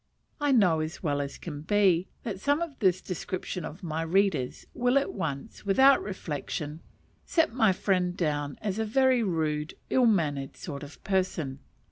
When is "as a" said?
8.63-8.83